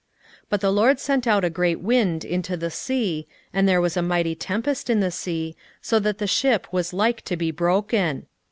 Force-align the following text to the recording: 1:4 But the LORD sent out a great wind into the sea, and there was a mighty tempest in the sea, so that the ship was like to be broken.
1:4 0.45 0.45
But 0.49 0.61
the 0.61 0.71
LORD 0.71 0.99
sent 0.99 1.27
out 1.27 1.45
a 1.45 1.49
great 1.51 1.79
wind 1.79 2.25
into 2.25 2.57
the 2.57 2.71
sea, 2.71 3.27
and 3.53 3.69
there 3.69 3.79
was 3.79 3.95
a 3.95 4.01
mighty 4.01 4.33
tempest 4.33 4.89
in 4.89 4.99
the 4.99 5.11
sea, 5.11 5.55
so 5.79 5.99
that 5.99 6.17
the 6.17 6.25
ship 6.25 6.65
was 6.73 6.91
like 6.91 7.21
to 7.25 7.37
be 7.37 7.51
broken. 7.51 8.25